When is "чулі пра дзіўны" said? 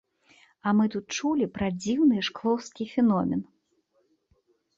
1.17-2.17